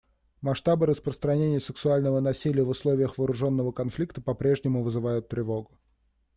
Масштабы 0.41 0.87
распространения 0.87 1.59
сексуального 1.59 2.19
насилия 2.21 2.63
в 2.63 2.69
условиях 2.69 3.19
вооруженного 3.19 3.71
конфликта 3.71 4.19
попрежнему 4.19 4.81
вызывают 4.81 5.27
тревогу. 5.27 5.77